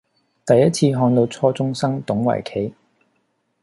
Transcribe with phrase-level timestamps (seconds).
[0.47, 2.73] 第一次看到初中生懂圍棋